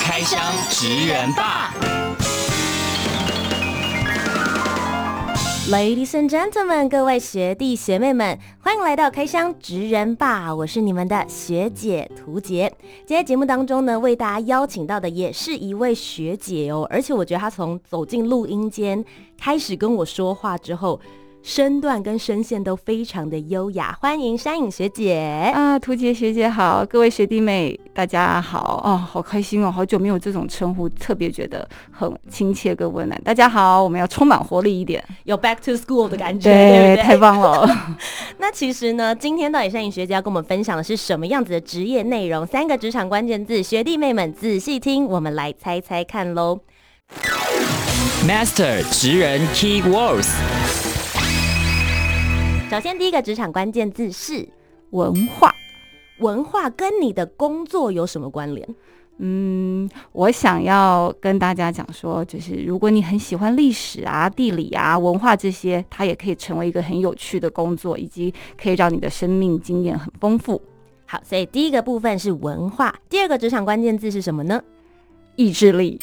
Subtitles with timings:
[0.00, 0.40] 开箱
[0.70, 1.74] 职人吧
[5.70, 12.72] ，Ladies and gentlemen，各位学弟学妹们，欢迎来到开箱职人吧，我是你们的学姐屠洁。
[13.06, 19.04] 今天节目当中呢，为大家邀请到的也是一位学姐哦，而且我觉得她从走进录音间
[19.38, 21.00] 开始跟我说话之后。
[21.44, 33.22] 身段跟声线都非常的优雅，欢迎山影学姐啊，图杰学姐好，各位学弟妹大家好哦，好开心哦，好久没有这种称呼，特别觉得很亲切跟温暖。
[33.22, 37.68] 大家好，我们要充满活力一点，有 back to school 的感觉，对，对对太棒了。
[38.40, 42.46] 那其实呢，今天到底山影学姐要跟我们分享的是什么样子的职业内容？
[42.46, 46.60] 三个职场关键字，学弟妹们仔细听，我们来猜猜看喽。
[48.26, 50.83] Master 职人 Key Words。
[52.74, 54.48] 首先，第一个职场关键字是
[54.90, 55.54] 文化。
[56.18, 58.68] 文化跟你的工作有什么关联？
[59.18, 70.60] 嗯，我想要跟大家讲说，就是如果你很喜欢历史啊、地理啊、文化这些，它也可以成为一个很有趣的工作，以及可以让你的生命经验很丰富。
[71.06, 72.92] 好，所以第一个部分是文化。
[73.08, 74.60] 第二个职场关键字是什么呢？
[75.36, 76.00] 意志力。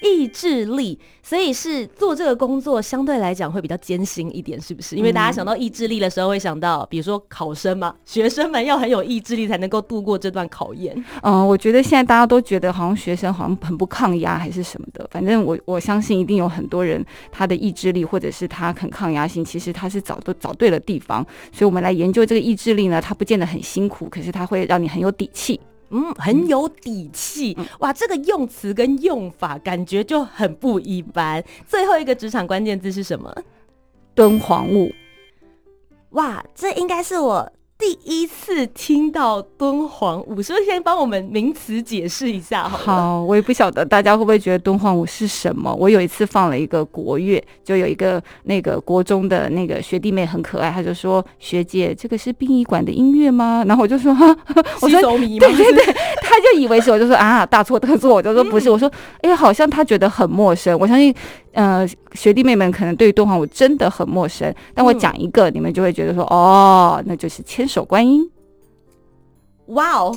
[0.00, 4.96] 意志力，所以是做这个工作相对来讲会比较艰辛一点，是不是？
[4.96, 10.96] 因为大家想到意志力的时候，会想到，比如说考生嘛，学生们要很有意志力才能够度过这段考验。
[11.22, 21.24] 嗯，我觉得现在大家都觉得好像学生好像很不抗压还是什么的，反正我我相信一定有很多人他的意志力或者是他很抗压性，其实他是找都找对了地方。
[21.52, 25.60] 所以我们来研究这个意志力呢，它不见得很辛苦，可是它会让你很有底气。
[25.90, 27.92] 嗯，很有底气、嗯、哇！
[27.92, 31.42] 这个用词跟用法感觉就很不一般。
[31.66, 33.34] 最后一个职场关键字是什么？
[34.14, 34.92] 敦煌物。
[36.10, 37.52] 哇，这应该是我。
[37.78, 42.76] 第一次听到敦煌舞，所以先帮我们名词解释一下好？
[42.78, 45.72] 好，我也不晓得大家会不会觉得敦煌舞是什么。
[45.72, 54.36] 我有一次放了一个国乐，就有一个那个国中的那个学弟妹很可爱，他就说：“学姐，这个是殡仪馆的音乐吗？” 然后我就说：“哈，
[54.80, 58.90] 我说对对对，他就以为是，我就说啊，大错特错，我就说不是，我说
[59.20, 60.76] 哎，好像他觉得很陌生。
[60.76, 61.14] 我相信。”
[61.52, 68.28] 呃，学弟妹们可能对于敦煌舞真的很陌生，但我讲一个，嗯、你们就会觉得说，哦，那就是千手观音。
[69.68, 70.14] 哇哦，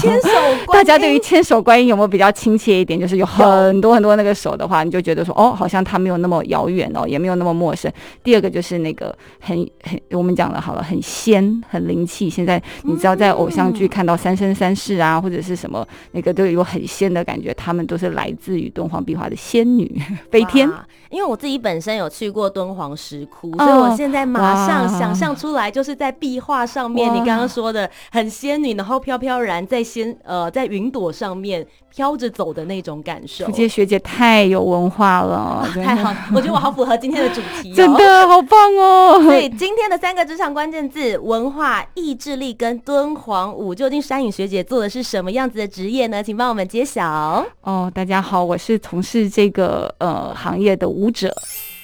[0.00, 0.66] 千手观音！
[0.72, 2.98] 大家对于千手观音有没有比较亲切一点？
[2.98, 7.92] 就是有很多很多那个手的话，你就觉得说，哦，好像它没有那么遥远哦，也没有那么陌生。
[8.22, 12.30] 第二个就是那个很很，我们讲的好了，很仙，很灵气。
[12.30, 20.00] 现在你知道，在偶像剧看到三生三世啊，或者是什么那个都有很仙的感觉，他们都是来自于敦煌壁画的仙女
[20.30, 20.70] 飞天。
[21.10, 28.83] 因为我自己本身有去过敦煌石窟，所以我现在马上想象出来，就是在壁画上面，你刚刚说的很仙女呢。
[28.84, 39.22] 然后飘飘然在仙呃在云朵上面飘着走的那种感受，屠洁学姐太有文化了， 太好，我觉得我好符合今天的主题，哦，真的好棒哦！
[39.22, 43.74] 所以今天的三个职场关键字：文化、意志力跟敦煌舞。
[43.74, 46.22] 究竟山影学姐做的是什么样子的职业呢？
[46.22, 47.42] 请帮我们揭晓。
[47.62, 51.34] 哦，大家好，我是从事这个呃行业的舞者。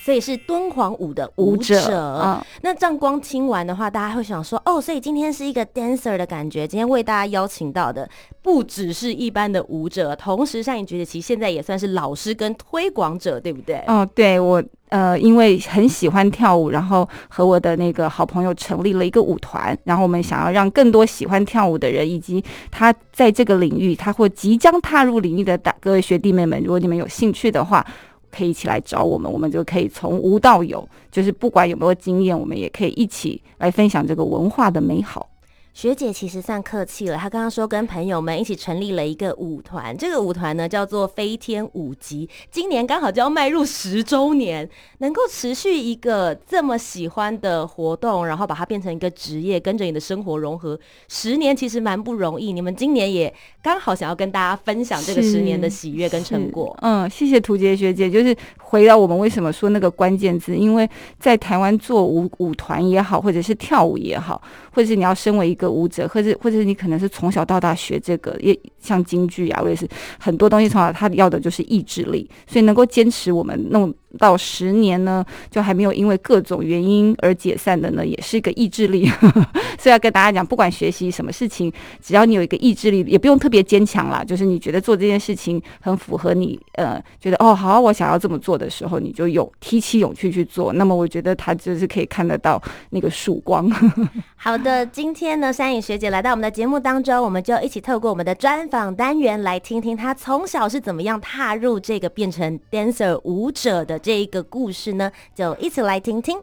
[0.03, 6.67] 所以是敦煌舞的舞者，舞者嗯、那这样光听完的话，大家会想说，哦，所以今天是一个 dancer 的感觉。
[6.67, 8.09] 今天为大家邀请到的
[8.43, 13.85] 不只是一般的舞者，同时山影觉得其实现在也算是老师跟推广者，对不对？
[13.87, 27.87] 哦，对，我呃，因为很喜欢跳舞，然后和我的那个好朋友成立了一个舞团，然后我们想要让更多喜欢跳舞的人，以及他在这个领域，他或即将踏入领域的大各位学弟妹们，如果你们有兴趣的话。
[28.31, 35.30] 可以一起来找我们，我们就可以从无到有，就是不管有没有经验，我们也可以一起来分享这个文化的美好。
[35.73, 44.69] 学姐其实算客气了，她刚刚说跟朋友们一起成立了一个舞团，这个舞团呢叫做飞天舞集，今年刚好就要迈入十周年，
[44.99, 50.79] 能够持续一个这么喜欢的活动，然后把它变成一个职业，跟着你的生活融合，
[51.09, 52.53] 十年其实蛮不容易。
[52.53, 53.33] 你们今年也
[53.63, 56.77] 刚好想要跟大家分享这个十年的喜悦跟成果。
[56.83, 60.89] 嗯，谢谢涂杰学姐，就是回到我们为什么说那个关键字，因为
[61.19, 64.43] 在台湾做舞舞团也好，或者是跳舞也好，
[64.75, 69.89] 或者是你要身为一个舞者，或者或者是你可能是从小到大学这个，也像京剧啊，或者是
[70.19, 79.11] 很多东西从小他要的就是意志力，所以能够坚持我们弄到十年呢，就还没有因为各种原因而解散的呢，也是一个意志力。
[79.79, 81.73] 所以要跟大家讲，不管学习什么事情，
[82.03, 90.73] 只要你有一个意志力，也不用特别坚强啦，就是你觉得做这件事情很符合你，呃，觉得哦好，我想要这么做的时候，你就有提起勇气去做。
[90.73, 92.61] 那么我觉得他就是可以看得到
[92.91, 93.71] 那个曙光。
[94.37, 105.11] 好的，今天呢，山影学姐来到我们的节目当中，我们就一起透过我们的专访单元来听听她从小是怎么样踏入这个变成 dancer 舞者的这一个故事呢？
[105.35, 106.39] 就一起来听听。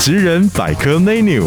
[0.00, 1.44] 职人百科 menu。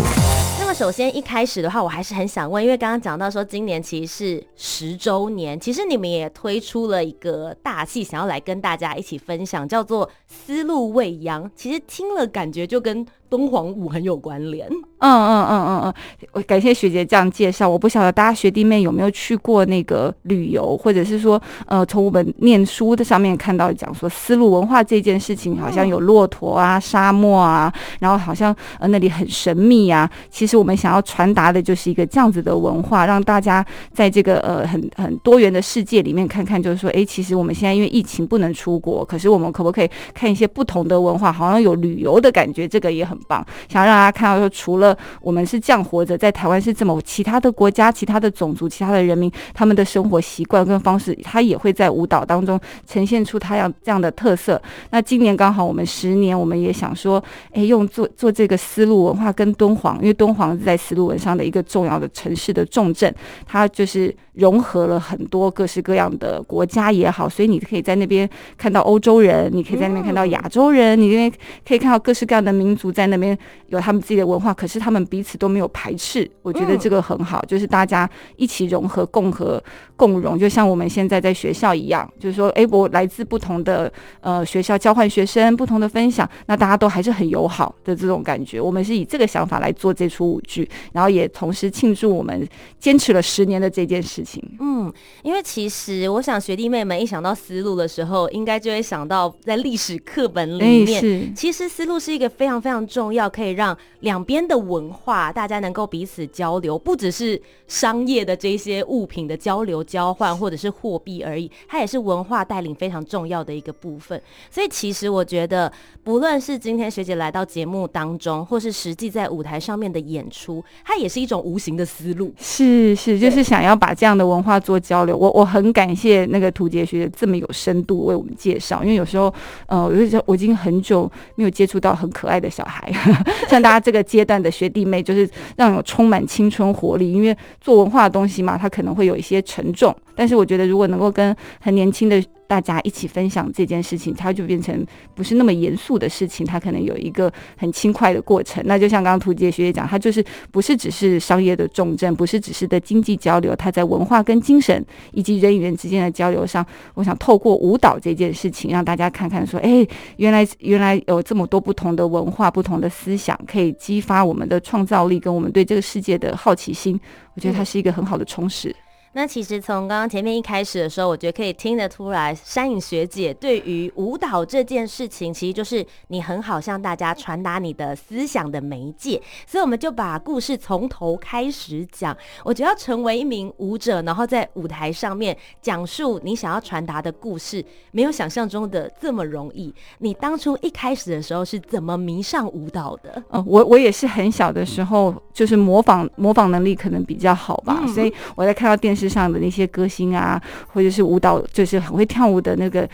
[0.60, 11.46] 那么首先一开始的话，我还是很想问，因为刚刚讲到说今年其实是十周年，其实你们也推出了一个大戏，想要来跟大家一起分享，叫做《丝路未央》。
[11.56, 14.68] 其实听了感觉就跟敦煌舞很有关联，
[15.00, 15.94] 嗯嗯嗯嗯嗯，
[16.32, 17.70] 我感谢学姐这样介绍。
[17.70, 30.10] 我不晓得大家学弟妹有没有去过那个旅游，或者是说，呃，从我们念书的上面看到讲说丝路文化这件事情，好像有骆驼啊、沙漠啊，然后好像呃那里很神秘啊。
[30.32, 43.19] 其实我们想要传达的就是一个这样子的文化，让大家在这个呃很很多元的世界里面看看，就是说，哎，其实我们现在因为疫情不能出国，可是我们可不可以看一些不同的文化，好像有旅游的感觉，这个也很。
[43.28, 54.62] 棒，想要让大家看到说，除了我们是这样活着，在台湾是这么，其他的国家、其他的种族、其他的人民，他们的生活习惯跟方式，他也会在舞蹈当中呈现出他要这样的特色。
[54.92, 63.14] 那今年刚好我们十年，我们也想说，哎，用做做这个丝路文化跟敦煌，因为敦煌是在丝路文上的一个重要的城市的重镇，
[63.46, 64.16] 它就是。
[64.34, 71.32] 融合了很多各式各样的国家也好，所以你可以在那边看到欧洲人，你可以在那边看到亚洲人，你那边
[71.68, 76.30] 可以看到各式各样的民族在那边有他们自己的文化，可是他们彼此都没有排斥。
[76.42, 79.62] 我觉得这个很好，就是大家一起融合、共和、
[79.96, 83.92] 共融，就像我们现在在学校一样，就是说，哎，我来自不同的
[84.22, 88.60] 呃学校交换学生，不同的分享，那大家都还是很友好的这种感觉。
[88.60, 92.48] 我们是以这个想法来做这出舞剧，然后也同时庆祝我们
[92.80, 94.44] 坚持了十年的这件事情。
[94.60, 94.92] 嗯，
[95.24, 114.22] 因为其实我想学弟妹们一想到思路的时候，应该就会想到在历史课本里面，是、其实思路是一个非常非常重重要，可以让两边的文化大家能够彼此交流，不只是商业的这些物品的交流交换或者是货币而已，它也是文化带领非常重要的一个部分。
[114.50, 115.72] 所以其实我觉得，
[116.04, 122.34] 不论是今天学姐来到节目当中，或是实际在舞台上面的演出，它也是一种无形的思路。
[122.38, 124.30] 是是，就是想要把这样的。
[124.30, 129.34] 文化做交流，我我很感谢那个图杰学姐这么有深度为我们介绍，因为有时候，
[129.66, 132.89] 呃，我我已经很久没有接触到很可爱的小孩，
[133.50, 137.12] 像大家这个阶段的学弟妹，就是让我充满青春活力。
[137.12, 142.22] 因为做文化的东西嘛，它可能会有一些沉重，但是我觉得如果能够跟很年轻的。
[142.50, 144.84] 大家一起分享这件事情，它就变成
[145.14, 148.64] 不是那么严肃的事情，它可能有一个很轻快的过程。
[148.66, 156.66] 那就像刚刚屠洁学姐讲，它就是不是只是商业的重镇，不是只是的经济交流，它在文化跟精神以及人与人之间的交流上，
[156.96, 159.86] 我想透过舞蹈这件事情，让大家看看说，哎，
[160.18, 167.00] 原来原来有这么多不同的文化、不同的思想，可以激发我们的创造力跟我们对这个世界的好奇心。
[167.36, 168.76] 我觉得它是一个很好的充实。
[169.14, 179.20] 那其实从刚刚前面一开始的时候，我觉得可以听得出来，山影学姐对于舞蹈这件事情，其实就是你很好向大家传达你的思想的媒介。
[179.48, 182.16] 所以我们就把故事从头开始讲。
[182.44, 189.74] 我觉得要成为一名舞者，然后在舞台上面讲述你想要传达的故事，没有想象中的这么容易。
[189.98, 193.22] 你当初一开始的时候是怎么迷上舞蹈的？
[193.32, 198.99] 嗯，我我也是很小的时候，就是模仿模仿能力可能比较好吧，嗯，所以我在看到电视。
[199.00, 200.42] 世上的那些歌星啊，
[200.74, 202.88] 或者是舞蹈，就是很会跳舞的那个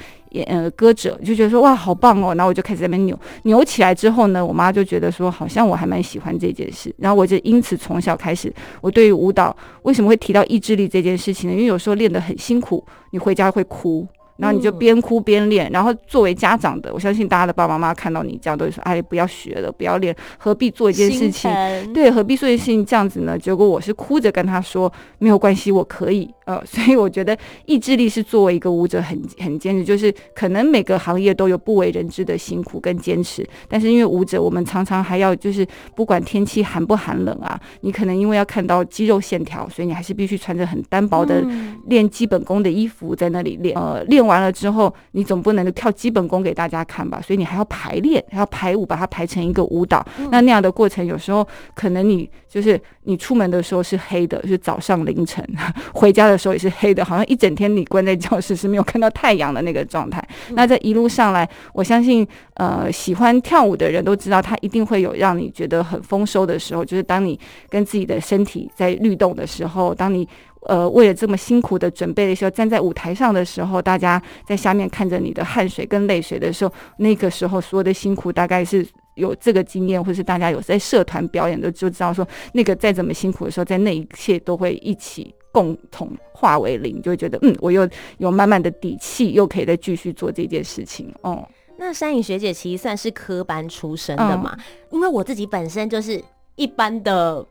[0.45, 11.55] 呃歌者，就觉得说哇好棒哦，然后我就开始在那边扭扭起来之后呢，我妈就觉得说好像我还蛮喜欢这件事，然后我就因此从小开始，我对于舞蹈为什么会提到意志力这件事情呢？
[11.55, 14.07] 因为有时候练得很辛苦，你回家会哭。
[14.37, 21.49] 然后你就边哭边练，然后作为家长的，我相信大家的爸爸妈妈看到你这样都会说：“哎，不要学了，不要练，何必做一件事情？
[21.93, 41.43] 对，何必做一件事情这样子呢？”结果我是哭着跟他说：“没有关系，我可以，呃， 所以我觉得意志力是作为一个舞者很很坚持，就是可能每个行业都有不为人知的辛苦跟坚持，但是因为舞者，我们常常还要就是不管天气寒不寒冷啊，你可能因为要看到肌肉线条，所以你还是必须穿着很单薄的
[41.87, 43.75] 练基本功的衣服在那里练。
[43.75, 47.19] 呃，练完了之后，你总不能跳基本功给大家看吧？
[47.19, 50.05] 所以你还要排练，还要排舞，把它排成一个舞蹈。
[50.29, 55.43] 那那样的过程，有时候可能你就是你出门的时候是黑的，是早上凌晨，
[55.91, 56.34] 回家的。
[56.35, 60.21] 的时候也是黑的，好像一整天你关在教室是没有看到太阳的那个状态。
[60.49, 67.39] 那这一路上来，我相信，呃，喜欢跳舞的人都知道，它一定会有让你觉得很丰收的时候，就是当你
[67.69, 70.27] 跟自己的身体在律动的时候，当你
[70.67, 78.85] 呃为了这么辛苦的准备的时候，站在舞台上的时候，大家在下面看着你的汗水跟泪水的时候，那个时候所有的辛苦大概是。
[79.15, 91.09] 有这个经验，或是大家有在社团表演的，就知道说，那个再怎么辛苦的时候，在那一切都会一起共同化为零，就会觉得，嗯，我又有满满的底气，又可以再继续做这件事情。
[91.21, 91.47] 哦，
[91.77, 96.21] 那山影学姐其实算是科班出身的嘛，嗯、因为我自己本身就是
[96.57, 97.47] 一般的。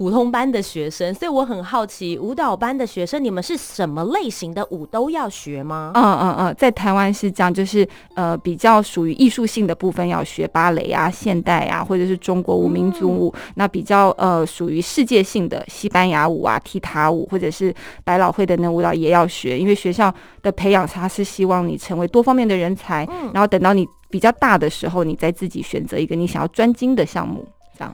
[0.00, 5.92] 普通班的学生，所以我很好奇，舞蹈班的学生，你们是什么类型的舞都要学吗？
[5.94, 13.30] 嗯嗯嗯，在台湾是这样，就是呃比较属于艺术性的部分要学芭蕾啊、现代啊，或者是中国舞、民族舞。
[13.36, 27.46] 嗯、那比较呃属于世界性的西班牙舞啊、踢踏舞，或者是百老汇的那舞蹈也要学，因为学校的培养它是希望你成为多方面的人才，嗯、然后等到你比较大的时候，你再自己选择一个你想要专精的项目。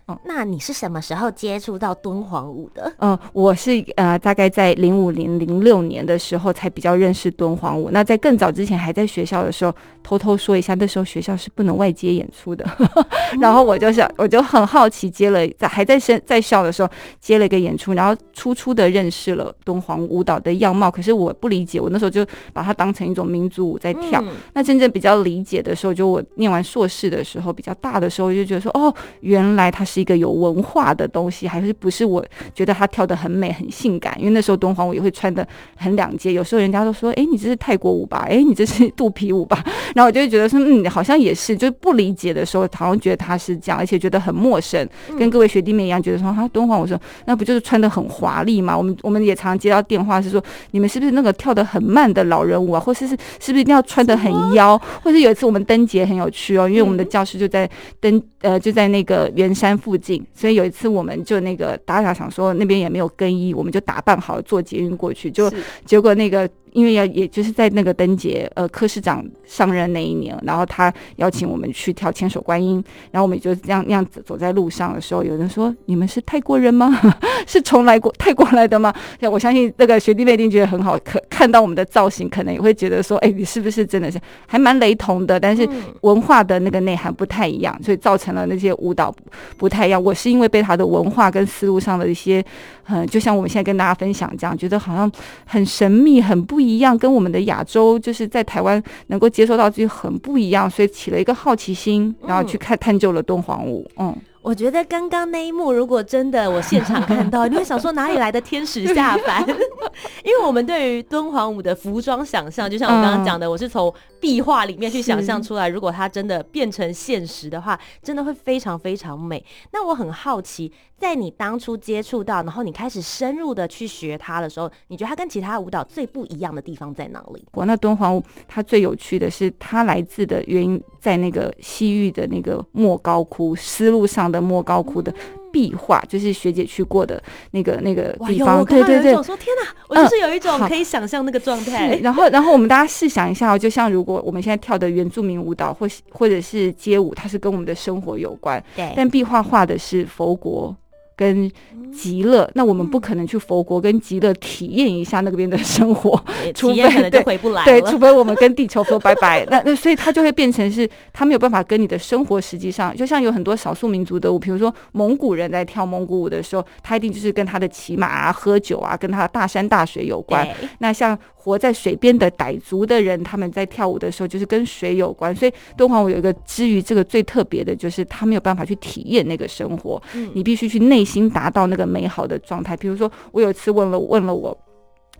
[0.08, 2.92] 嗯，那你是什么时候接触到敦煌舞的？
[2.98, 7.90] 嗯，我是呃，大概在零五零零六年的时候才比较认识敦煌舞。
[7.92, 12.66] 那在更早之前，还在学校的时候，偷偷说一下，那时候学校是不能外接演出的。
[13.40, 16.88] 然后我就想，我就很好奇，接了在还在生在校的时候
[17.20, 20.90] 接了一个演出，然后初初的认识了敦煌舞蹈的样貌。
[20.90, 24.20] 可是我不理解，我那时候就把它当成一种民族舞在跳。
[24.22, 29.72] 嗯、那真正比较理解的时候，就我念完硕士的时候，比较大的时候，就觉得说，哦，原来。
[29.76, 32.02] 它是一个有文化的东西，还是不是？
[32.02, 34.16] 我觉得它跳得很美、很性感。
[34.18, 38.26] 因为那时候敦煌舞也会穿的很两截，有时候人家都说：“哎，你这是泰国舞吧？
[38.26, 39.62] 哎，你这是肚皮舞吧？”
[39.94, 44.88] 然后我就会觉得说：“嗯，好像也是。”就不理解的时候，好像觉得他是这样，而且觉得很陌生。
[45.18, 50.42] 跟各位学弟妹一样，觉得说：“哈，敦煌舞说那不就是穿的很华丽吗？”我们我们也常接到电话是说
[50.72, 52.80] ：“你们是不是那个跳得很慢的老人舞啊？
[52.80, 57.68] 或是是是不是一定要穿的很妖？”或是有一次我们灯节很有趣哦，因为我们的教室就在
[58.00, 59.65] 灯呃就在那个圆山。
[59.66, 65.52] 山附近，所以有一次我们就那个打打想说那边也没有更衣，我们就打扮好坐捷运过去，就
[65.84, 66.48] 结果那个。
[66.76, 77.00] 因为要也就是在那个灯节，呃，柯市长上任那一年，然后他邀请我们去跳千手观音，然后我们就这样那样子走在路上的时候，有人说：“你们是泰国人吗？
[77.48, 78.92] 是从来过泰国来的吗？”
[79.32, 85.40] 我相信那个学弟妹一定觉得很好，可看到我们的造型，可能也会觉得说：“哎，你是不是真的是还蛮雷同的？
[85.40, 85.66] 但是
[86.02, 89.14] 文化的那个内涵不太一样，所以造成了那些舞蹈
[89.56, 92.44] 不太一样。”我是因为被他的文化跟思路上的一些，
[92.88, 95.10] 嗯，就像我们现在跟大家分享这样，觉得好像
[95.44, 96.96] 很神秘，很不一样。
[96.96, 103.88] 跟我们的亚洲，就是在台湾能够接受到自己很不一样，所以起了一个好奇心，然后去看探究了敦煌舞。
[103.98, 109.44] 嗯，我觉得刚刚那一幕，如果真的我现场看到， 你会想说哪里来的天使下凡？
[110.22, 119.44] 因为我们对于敦煌舞的服装想象，就像我刚刚讲的，我是从壁画里面去想象出来，如果它真的变成现实的话，真的会非常非常美。
[119.72, 120.72] 那我很好奇。
[120.98, 127.44] 在你当初接触到，然后你开始深入的去学它的时候，你觉得它跟其他舞蹈最不一样的地方在哪里？
[127.52, 135.14] 哇那敦煌舞，它最有趣的是，它来自的原因在那个西域的那个莫高窟，丝路上的莫高窟的
[135.56, 137.22] 壁画，嗯、就是学姐去过的
[137.52, 138.62] 那个那个地方。
[138.66, 141.96] 对对对，我说天哪，我就是有一种可以想象那个状态。
[141.96, 148.62] 嗯、然后，然后我们大家试想一下哦，就像如果我们现在跳的原住民舞蹈，或或者是街舞，它是跟我们的生活有关。
[148.74, 150.76] 对，但壁画画的是佛国。
[151.16, 151.50] 跟
[151.90, 156.22] 极乐，那我们不可能去佛国跟极乐体验一下那边的生活，
[156.54, 157.64] 除非可能就回不来了。
[157.64, 159.46] 对，除非我们跟地球说拜拜。
[159.46, 170.46] 那那所以它就会变成是，它没有办法跟你的生活实际上，就像有很多少数民族的舞，比如说蒙古人在跳蒙古舞的时候，他一定就是跟他的骑马啊、喝酒啊，跟他的大山大水有关。
[170.80, 175.34] 那像活在水边的傣族的人，他们在跳舞的时候就是跟水有关。
[175.34, 181.05] 所以敦煌舞有一个之于这个最特别的，就是他没有办法去体验那个生活，嗯、你必须去内。
[181.06, 182.76] 心达到那个美好的状态。
[182.76, 184.54] 比如说，我有一次问了问了我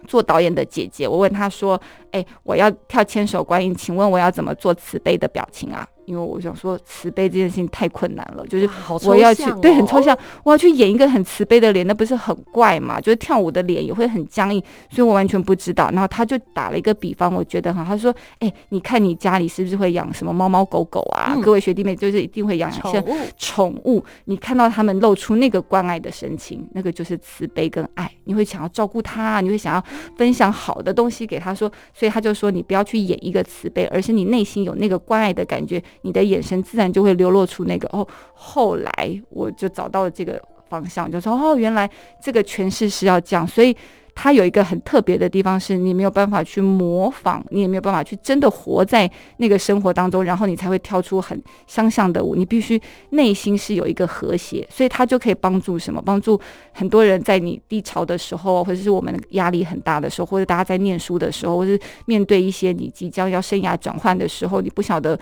[0.06, 1.80] 做导演的姐姐，我问她说
[2.12, 8.68] ：“哎，我要跳千手观音，请问我要怎么做慈悲的表情啊？”因为我想说慈悲这件事情太困难了，就是
[9.04, 13.00] 我要去、对很抽象，我要去演一个很慈悲的脸，那不是很怪嘛？
[13.00, 15.90] 就是跳舞的脸也会很僵硬，所以我完全不知道。
[15.90, 21.32] 然后他就打了一个比方，我觉得哈，他说：“哎、欸，你看你家里是不是会养什么猫猫狗狗啊？
[21.34, 23.02] 嗯、各位学弟妹就是一定会养一些
[23.36, 29.84] 宠物，你看到他们露出那个关爱的神情，那个就是慈悲跟爱，你会想要照顾他，你会想要
[30.16, 38.06] 分享好的东西给他说，所以他就说你不要去演一个慈悲，而是你内心有那个关爱的感觉，你的眼神自然就会流露出那个哦。
[38.34, 41.90] 后来我就找到了这个方向，就说哦，原来
[42.22, 43.76] 这个诠释是要这样，所以。
[44.18, 52.34] 它有一个很特别的地方，是你没有办法去模仿，你也没有办法去真的活在那个生活当中，然后你才会跳出很相像的舞。
[52.34, 56.00] 你必须内心是有一个和谐，所以它就可以帮助什么？
[56.00, 56.40] 帮助
[56.72, 65.20] 很多人在你低潮的时候，或者是我们压力很大的时候，或者大家在念书的时候，或者是面对一些你即将要生涯转换的时候，你不晓得。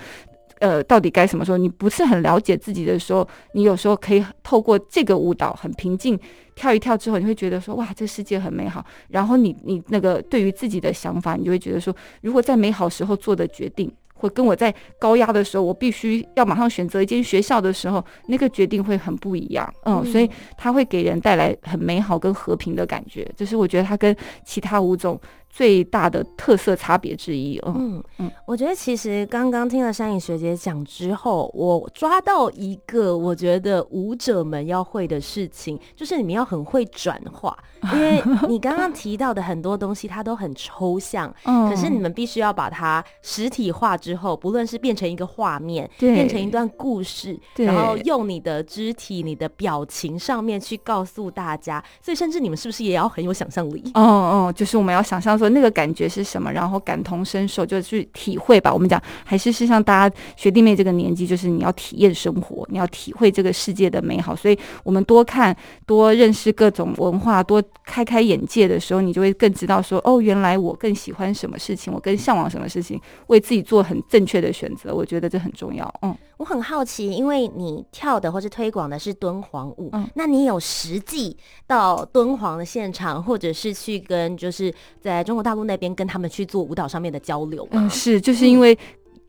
[0.60, 1.58] 呃，到底该什么时候？
[1.58, 6.18] 你不是很了解自己的时候，你有时候可以透过这个舞蹈很平静
[6.54, 8.84] 跳一跳之后，你会觉得说哇，这世界很美好。
[9.08, 19.72] 然后你你那个对于自己的想法，你就会觉得说，如果在美好时候做的决定，或跟我在高压的时候，我必须要马上选择一间学校的时候，那个决定会很不一样。
[19.84, 23.30] 嗯，嗯，所以它会给人带来很美好跟和平的感觉。
[23.36, 25.20] 就是我觉得它跟其他舞种。
[25.54, 27.74] 最大的特色差别之一，嗯。
[27.78, 37.56] 嗯，嗯，我觉得其实刚刚听了山影学姐讲之后，我抓到一个我觉得舞者们要会的事情，就是你们要很会转化，
[37.94, 53.84] 因为你刚刚提到的很多东西它都很抽象，嗯，可是你们必须要把它实体化之后，不论是变成一个画面，变成一段故事，然后用你的肢体、你的表情上面去告诉大家，所以甚至你们是不是也要很有想象力？
[53.94, 55.54] 哦哦，就是我们要想象说。
[55.54, 56.52] 那个感觉是什么？
[56.52, 58.72] 然后感同身受，就去体会吧。
[58.72, 64.34] 我们讲还是是像大家学弟妹这个年纪，就是你要体验生活，你要体会这个世界的美好。
[64.34, 74.94] 所以，我们多看、多认识各种文化，多开开眼界的时候，你就会更知道说：哦，原来我更喜欢什么事情，我更向往什么事情，为自己做很正确的选择。
[74.94, 75.92] 我觉得这很重要。
[76.02, 76.16] 嗯。
[76.44, 81.34] 我很好奇，因为你跳的或是推广的是敦煌舞，嗯，那你有实际
[81.66, 84.70] 到敦煌的现场，或者是去跟就是
[85.00, 87.70] 在中国大陆那边跟他们去做舞蹈上面的交流吗？
[87.72, 88.78] 嗯，是，就是因为。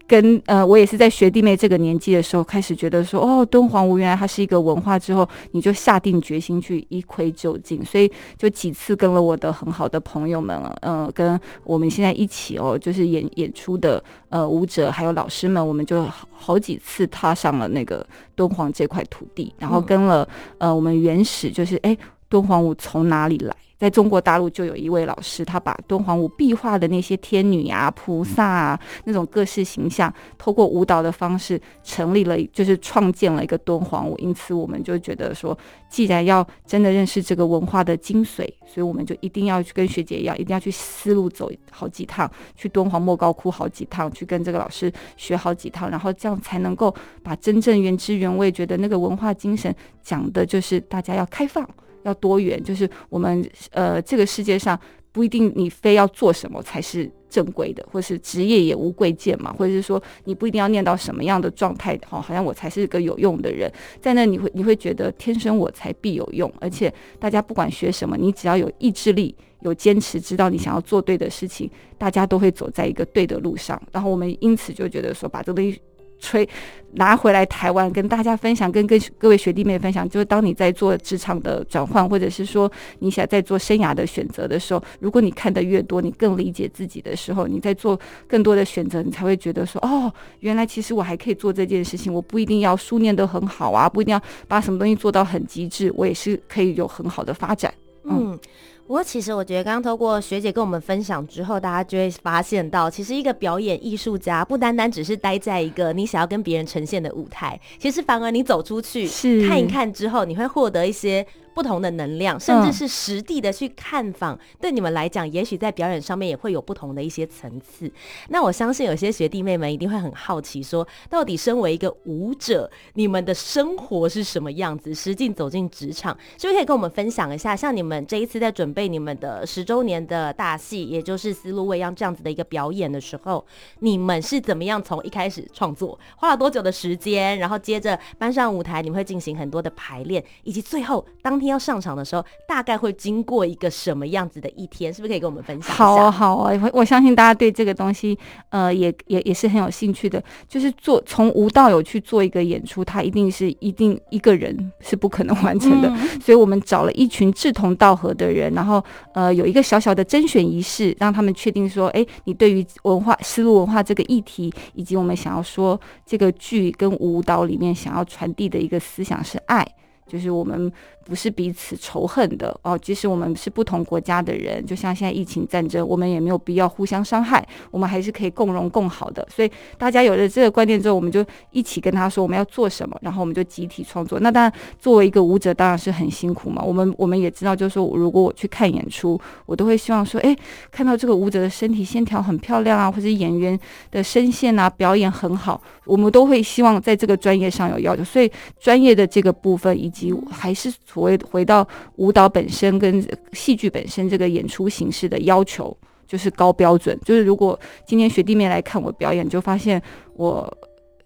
[0.08, 20.28] 跟呃，我也是在学弟妹这个年纪的时候开始觉得说，哦，敦煌舞原来它是一个文化，之后你就下定决心去一窥究竟，所以就几次跟了我的很好的朋友们，呃，跟我们现在一起哦，就是演演出的呃舞者还有老师们，我们就好几次踏上了那个敦煌这块土地，然后跟了
[20.60, 21.98] 呃我们原始就是哎，
[22.36, 23.56] 敦煌舞从哪里来？
[23.78, 34.18] 在中国大陆就有一位老师，他把敦煌舞壁画的那些天女啊、菩萨啊那种各式形象，透过舞蹈的方式成立了，就是创建了一个敦煌舞。
[34.18, 35.58] 因此，我们就觉得说，
[35.90, 46.94] 既然要真的认识这个文化的精髓，所以我们就一定要去跟学姐一样，一定要去丝路走好几趟，去敦煌莫高窟好几趟，去跟这个老师学好几趟，然后这样才能够
[47.24, 51.68] 把真正原汁原味，觉得那个文化精神讲的就是大家要开放。
[52.06, 54.80] 要多元，就是我们呃，这个世界上
[55.12, 73.82] 不一定你非要做什么才是正规的，或是职业也无贵贱嘛，或者是说你不一定要念到什么样的状态，好，好像我才是个有用的人，在那你会你会觉得天生我才必有用，而且大家不管学什么，你只要有意志力、有坚持，知道你想要做对的事情，大家都会走在一个对的路上。
[73.92, 75.82] 然后我们因此就觉得说，把这个东西。
[76.20, 76.48] 吹
[76.94, 97.74] 拿回来台湾跟大家分享，跟跟各位学弟妹分享，就是当你在做职场的转换，或者是说你想在做生涯的选择的时候，如果你看得越多，你更理解自己的时候，你在做更多的选择，你才会觉得说，哦，原来其实我还可以做这件事情，我不一定要书念得很好啊，不一定要把什么东西做到很极致，我也是可以有很好的发展。
[98.06, 98.32] 嗯。
[98.32, 98.40] 嗯
[98.88, 109.10] 不过，其实我觉得，刚刚透过学姐跟我们分享之后，大家就会发现到，其实一个表演艺术家不单单只是待在一个你想要跟别人呈现的舞台，其实反而你走出去
[109.48, 111.26] 看一看之后，你会获得一些。
[111.56, 117.90] 不同的能量，甚至是实地的去看访，嗯、对你们来讲，也许在表演上面也会有不同的一些层次。
[118.28, 124.94] 那我相信有些学弟妹们一定会很好奇说，说到底身为一个舞者，你们的生活是什么样子？
[124.94, 127.56] 实际走进职场，是不是可以跟我们分享一下？
[127.56, 133.46] 像你们这一次在准备你们的十周年的大戏，也就是丝路未央这样子的一个表演的时候，
[133.80, 141.45] 你们是怎么样从一开始创作，花了多久的时间，然后接着搬上舞台，你们会进行很多的排练，以及最后当天。
[141.46, 144.94] 天要上场的时候，大概会经过一个什么样子的一天？
[144.94, 145.84] 是不是可以跟我们分享一下？
[145.84, 148.18] 好啊，好啊，我我相信大家对这个东西，
[148.50, 150.22] 呃，也也也是很有兴趣的。
[150.48, 169.66] 就是做从无到有去做一个演出，它一定是一定一个人是不可能 完成的，嗯、所以我们找了一群志同道合的人，然后呃有一个小小的甄选仪式，让他们确定说，哎，你对于文化丝路文化这个议题，以及我们想要说这个剧跟舞蹈里面想要传递的一个思想是爱，
[170.08, 170.72] 就是我们。
[171.08, 179.24] 不是彼此仇恨的哦，即使我们是不同国家的人，就像现在疫情战争，我们也没有必要互相伤害，我们还是可以共荣共好的。
[179.30, 184.20] 所以大家有了这个观念之后，我们就一起跟他说我们要做什么，然后我们就集体创作。
[184.20, 186.64] 那当然，作为一个舞者，当然是很辛苦嘛。
[186.64, 190.36] 我们我们也知道，就是说，如果我去看演出，我都会希望说，哎，
[190.72, 193.60] 看到这个舞者的身体线条很漂亮啊，或者演员
[193.92, 198.04] 的声线啊，表演很好，我们都会希望在这个专业上有要求。
[198.04, 200.72] 所以专业的这个部分，以及还是。
[200.86, 203.04] 所谓回到舞蹈本身跟
[203.34, 207.00] 戏剧本身这个演出形式的要求，就是高标准。
[207.06, 209.82] 就是如果今天学弟妹来看我表演，就发现
[210.16, 210.46] 我。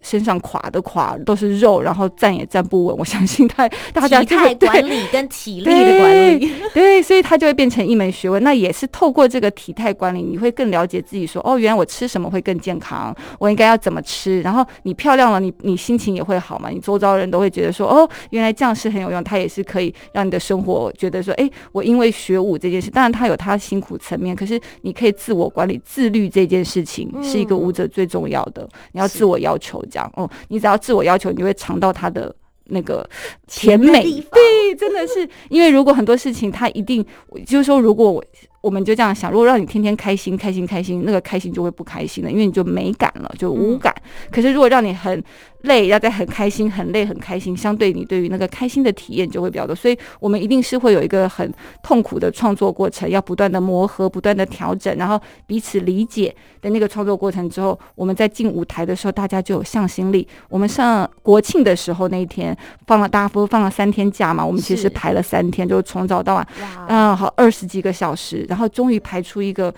[0.01, 2.97] 身上垮的垮都是肉，然后站也站不稳。
[2.97, 8.41] 我 相信他大家体态管理跟体力的管理，对， 对，所以他就会变成一门学问。
[8.43, 14.41] 那也是透过这个体态管理，你会更了解自己说，说哦，原来我吃什么会更健康，我应该要怎么吃。
[14.41, 16.69] 然后你漂亮了，你你心情也会好嘛。
[16.69, 28.67] 你周遭人都会觉得说，哦，原来这样是很有用，它也是可以让你的生活觉得说，哎，我因为学舞这件事，当然他有他辛苦层面，可是你可以自我管理、自律这件事情，是一个舞者最重要的。
[28.91, 29.83] 你要自我要求。
[29.89, 32.33] 这样哦，你只要自我要求，你就会尝到它的
[32.65, 33.09] 那个
[33.47, 34.03] 甜美。
[34.31, 37.05] 对，真的是，因为如果很多事情，它一定
[37.45, 38.23] 就是说，如果我。
[38.61, 43.93] 我们就这样想，如果让你天天开心、开心、开心，那个开心就会不开心了，因为你就没感了，就无感。
[43.95, 45.23] 嗯、可是如果让你很
[45.61, 49.73] 累，要在很开心、很累、很开心，相对你对于那个开心的体验就会比较多。
[49.73, 51.49] 所以我们一定是会有一个很
[51.81, 60.27] 痛苦的创作过程，要不断的磨合、不断的调整，然后彼此理解的那个创作过程之后，我们在进舞台的时候，大家就有向心力。
[60.49, 62.55] 我们上国庆的时候那一天
[62.87, 66.47] 放了大风，放了三天假嘛，我们其实排了三天，就从早到晚，
[66.89, 68.45] 嗯，好二十几个小时。
[68.49, 69.73] 然后终于排出一个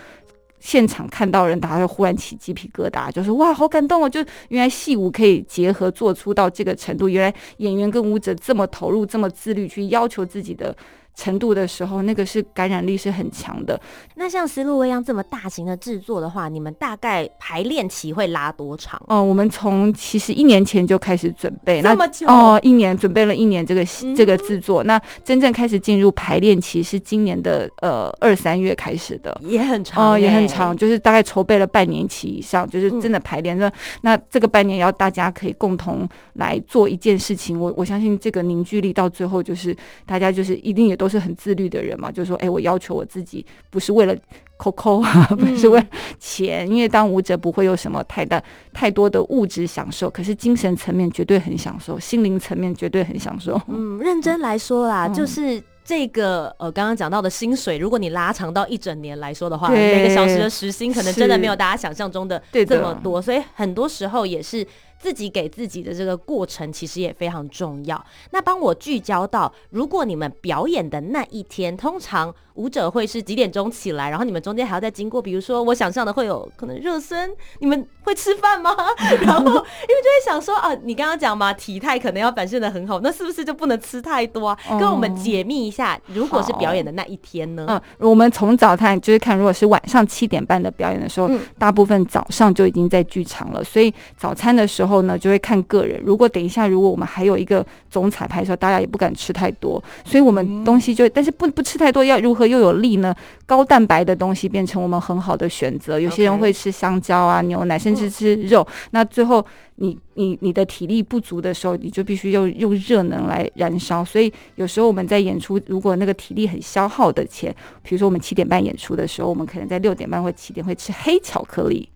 [0.60, 4.10] 现场，看到人，大家就忽然起鸡皮疙瘩，就说哇，好感动哦！
[4.10, 10.76] 就原来戏舞可以结合做出到这个程度，原来演员跟舞者这么投入，这么自律，去要求自己的。
[11.22, 13.80] 程度的时候，那个是感染力是很强的。
[14.16, 19.00] 那像丝路未央这么大型的制作的话，你们大概排练期会拉多长？
[19.08, 24.84] 哦，我们从其实一年前就开始准备，那么久哦，一年准备了一年这个、嗯、这个制作。
[24.86, 33.56] 那真正开始进入排练期是今年的呃二三月开始的，也很长哦，也很长，就是大概筹备了半年期以上，就是真的排练。
[33.60, 40.96] 那、嗯、那这个半年要大家可以共同来做一件事情，我我相信这个凝聚力到最后就是大家就是一定也。
[41.02, 44.16] 都是很自律的人嘛，就是说，哎，我要求我自己不是为了
[44.56, 45.02] 抠抠，
[45.38, 45.86] 不是为了
[46.18, 53.60] 钱，因为当舞者不会有什么太大太多的物质享受，可是精神层面绝对很享受，心灵层面绝对很享受。
[53.68, 64.66] 嗯，认真来说啦，嗯、就是这个呃，刚刚讲到的薪水，如果你拉长到一整年来说的话，每个小时的时薪可能真的没有大家想象中的这么多，所以很多时候也是。
[65.02, 68.06] 自己给自己的这个过程其实也非常重要。
[68.30, 74.10] 那帮我聚焦到，如果你们表演的那一天，通常舞者会是几点钟起来？
[74.10, 78.76] 然后你们中间还要再经过，比如说我想象的会有可能热身，你们会吃饭吗？
[79.26, 84.58] 然后因为就会想说啊，你刚刚讲嘛，体态可能要展现的很好，那是不是就不能吃太多啊？
[84.80, 87.66] 跟我们解密一下，如果是表演的那一天呢？
[87.68, 94.91] 嗯，我们从早餐就是看，如果是晚上七点半的表演的时候，大部分早上就已经在剧场了，所以早餐的时候。
[94.92, 96.00] 后呢，就会看个人。
[96.06, 103.16] 如果等一下，如果我们还有一个总彩排的时候，大家也不敢吃太多，所以我们东西就，但是不不吃太多，要如何又有力呢？
[103.46, 106.00] 高蛋白的东西变成我们很好的选择。
[106.00, 108.66] 有些人会吃香蕉啊、牛奶，甚至吃肉。
[108.92, 114.06] 那最后你你你的体力不足的时候，你就必须用用热能来燃烧。
[114.06, 121.88] 所以有时候我们在演出，如果那个体力很消耗的前，比如说我们七点半演出的时候，我们可能在六点半或七点会吃黑巧克力。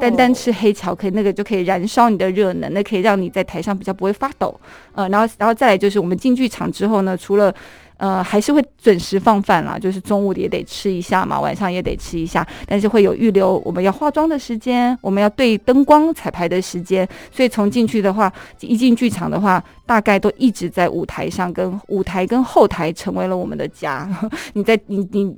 [0.00, 4.58] 单单吃黑巧克力，那个就可以燃烧你的热能，那可以让你在台上比较不会发抖。
[4.94, 7.54] 呃，然后，然后再来就是我们进剧场之后呢，除了
[7.96, 24.08] 呃还是会准时放饭啦，就是中午也得吃一下嘛，晚上也得吃一下，但是会有预留我们要化妆的时间，我们要对灯光彩排的时间，所以从进去的话，一进剧场的话，大概都一直在舞台上，跟舞台跟后台成为了我们的家。
[24.54, 25.36] 你在你你。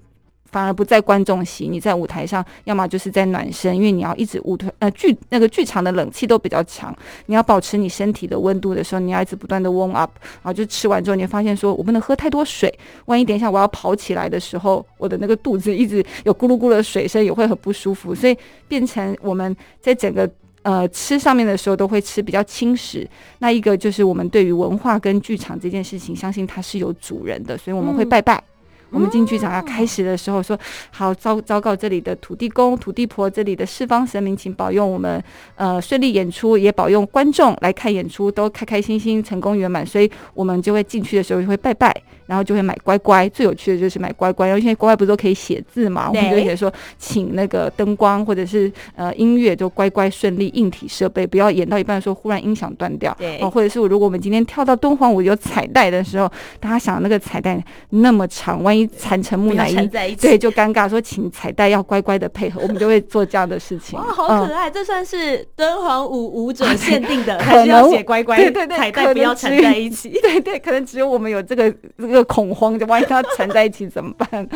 [0.57, 12.73] 反而不在观众席，你在舞台上，要么就是在暖身，因为你要一直舞台呃剧那个剧场的冷气都比较强，你要保持你身体的温度的时候，你要一直不断的 warm up，然后就吃完之后，你会发现说我不能喝太多水，
[13.05, 18.35] 万一等一下我要跑起来的时候，我的那个肚子一直有咕噜咕噜的水声，也会很不舒服，所以
[18.67, 20.27] 变成我们在整个
[20.63, 23.07] 呃吃上面的时候都会吃比较轻食。
[23.41, 28.39] 那一个就是我们对于文化跟剧场这件事情，相信它是有主人的，所以我们会拜拜。
[28.39, 28.56] 嗯
[28.91, 30.59] 我们进剧场要开始的时候说，
[30.91, 35.23] 好昭昭告这里的土地公、土地婆，这里的四方神明，请保佑我们
[35.57, 39.85] 呃顺利演出，也保佑观众来看演出都开开心心、成功圆满。
[39.85, 41.95] 所以我们就会进去的时候就会拜拜，
[42.27, 43.29] 然后就会买乖乖。
[43.29, 59.87] 最有趣的就是买乖乖，因为现在乖乖不是都可以写字嘛，我们就写说请那个灯光或者是呃音乐就乖乖顺利，硬体设备不要演到一半的时候忽然音响断掉，对，或者是如果我们今天跳到敦煌舞有彩带的时候，大家想那个彩带那么长，万一残成木乃伊，
[60.17, 60.89] 对，就尴尬。
[60.89, 63.99] 说请彩带要乖乖的配合， 我们就会做这样的事情。
[63.99, 64.69] 哇，好可爱！
[64.69, 68.37] 嗯、这算是敦煌舞舞者限定的， 还是要写乖乖？
[68.37, 70.11] 对对对，彩带不要缠在一起。
[70.23, 74.49] 对对，可能只有我们有这个这个恐慌，就万一它缠在一起怎么办？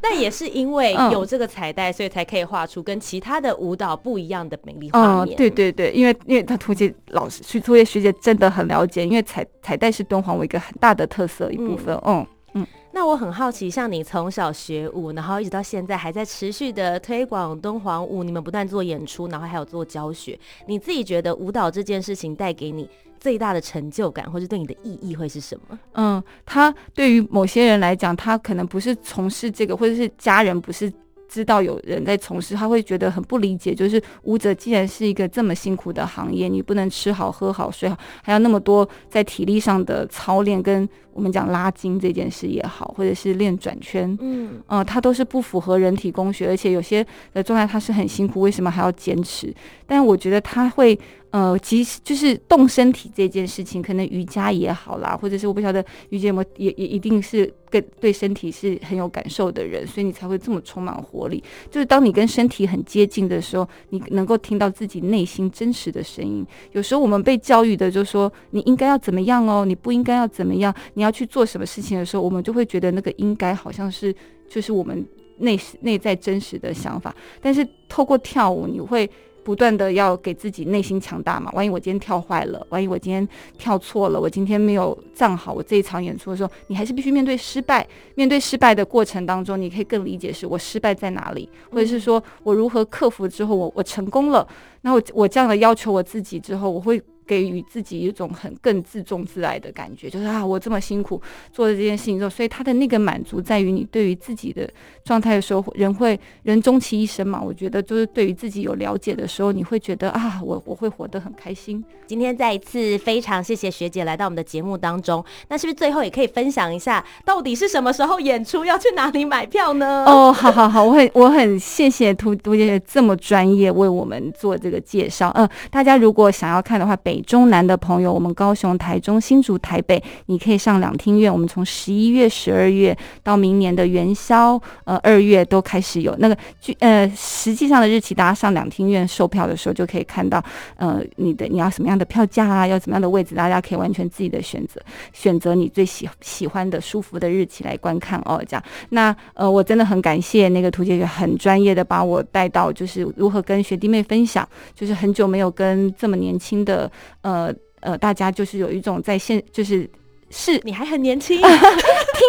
[0.00, 5.34] 但也是因为有这个彩带，所以才可以画出跟其他的舞蹈不一样的美丽画面。
[5.34, 11.96] 嗯，对对对，因为因为他屠洁老师，去屠洁学姐真的很了解，因为彩彩带是敦煌舞一个很大的特色一部分。
[12.04, 12.26] 嗯。
[12.54, 20.38] 嗯那我很好奇，像你从小学舞，然后一直到现在还在持续的推广敦煌舞，你们不断做演出，然后还有做教学。
[20.66, 25.78] 你自己觉得舞蹈这件事情带给你最大的成就感，或者对你的意义会是什么？
[25.92, 30.92] 嗯，他对于某些人来讲，他可能不是从事这个，或者是家人不是。
[31.30, 33.72] 知道有人在从事，他会觉得很不理解。
[33.72, 49.54] 就是舞者既然是一个这么辛苦的行业，你不能吃好喝好睡好，还要那么多在体力上的操练，跟我们讲拉筋这件事也好，或者是练转圈，嗯，呃，它都是不符合人体工学，而且有些的状态他是很辛苦，为什么还要坚持？
[49.86, 50.98] 但我觉得他会。
[51.32, 61.40] 呃，其实就是动身体这件事情，可能瑜伽也好啦，或者是我不晓得瑜伽有没有，也也一定是跟对身体是很有感受的人，所以你才会这么充满活力。
[61.70, 66.44] 就是当你跟身体很接近的时候，你能够听到自己内心真实的声音。
[66.72, 74.12] 有时候我们被教育的就是说你应该要怎么样哦，你不应该要怎么样，你要去做什么事情的时候，我们就会觉得那个应该好像是
[74.48, 75.06] 就是我们
[75.38, 77.14] 内内在真实的想法。
[77.40, 79.08] 但是透过跳舞，你会。
[79.42, 83.26] 不断的要给自己内心强大嘛，万一我今天跳坏了，万一我今天
[83.58, 87.86] 跳错了，我今天没有站好，我这一场演出的时候，你还是必须面对失败。
[88.14, 94.46] 面对失败的过程当中，你可以更理解是我失败在哪里，或者是说我如何克服之后，我我成功了。
[94.82, 97.02] 那我我这样的要求我自己之后，我会。
[97.30, 104.68] 给予自己一种很更自重自爱的感觉，就是啊，我这么辛苦做了这件事情之后，所以他的那个满足在于你对于自己的
[105.04, 107.40] 状态的时候，人会人终其一生嘛。
[107.40, 111.84] 我觉得就是对于自己有了解的时候，你会觉得啊，我我会活得很开心。
[112.08, 120.04] 今天再一次非常谢谢学姐来到我们的节目当中，那是不是最后也可以分享一下，到底是什么时候演出，要去哪里买票呢？
[120.08, 125.30] 哦，好好好，我很我很谢谢涂涂姐姐这么专业为我们做这个介绍。
[125.36, 127.19] 嗯，大家如果想要看的话，北。
[127.22, 131.32] 中南的朋友，我们高雄、台中、新竹、台北，你可以上两厅院。
[131.32, 140.42] 我们从十一月、十二月到明年的元宵，呃，二月都开始有那个剧，呃，实际上的日期，大家上两厅院售票的时候就可以看到，
[140.76, 144.80] 呃，你的你要什么样的票价啊，要怎么样的位置，大家可以完全自己的选择，
[145.12, 148.42] 选择你最喜喜欢的、舒服的日期来观看哦。
[148.46, 156.90] 这样，那呃，我真的很感谢那个图姐很专业的把我带到，就是如何跟学弟妹分享，就是很久没有跟这么年轻的。
[157.22, 159.88] 呃呃，大家就是有一种在线，就是
[160.28, 161.48] 是你还很年轻， 听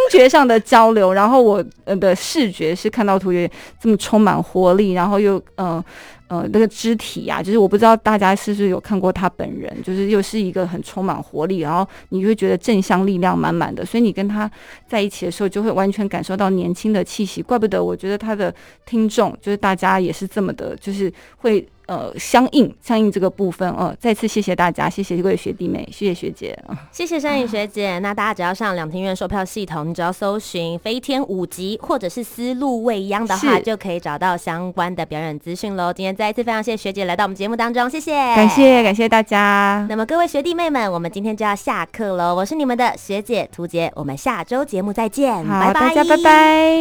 [0.10, 5.84] 觉上的交流，然后我的视觉是看到图也这么充满活力，然后又呃
[6.30, 14.50] 呃那个肢体呀、啊，就是我不知道大家是不是有看过他本人，就是又是一个很充满活力，然后你会觉得正向力量满满的，所以你跟他
[14.88, 17.42] 在一起的时候，就会完全感受到年轻的气息。
[17.42, 18.56] 怪不得我觉得他的
[18.86, 21.68] 听众就是大家也是这么的，就是会。
[21.92, 26.58] 呃，相应相应这个部分，呃，再次谢谢大家，谢谢各位学弟妹，谢谢学姐，
[26.90, 28.00] 谢谢山影学姐。
[28.00, 35.92] 那大家只要上两厅院售票系统，你只要搜寻飞天舞集或者是丝路未央的话，就可以找到相关的表演资讯喽。
[35.92, 39.86] 今天再一次非常谢谢学姐来到我们节目当中，谢谢，感谢感谢大家。
[39.90, 42.34] 那么各位学弟妹们，我们今天就要下课喽。
[42.34, 46.72] 我是你们的学姐涂杰，我们下周节目再见，拜拜，大家拜拜，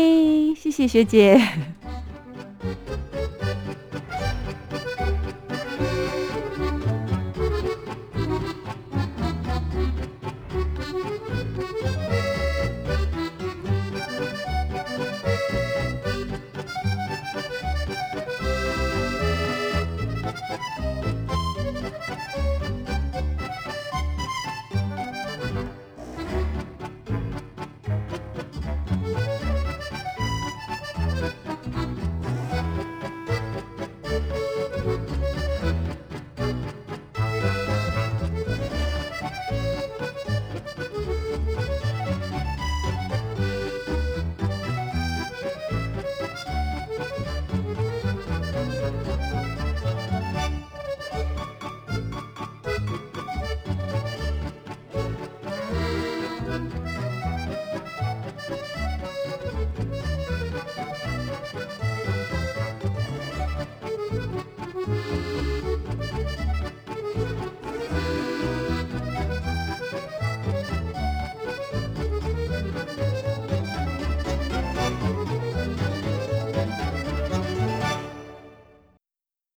[0.56, 1.40] 谢谢学姐。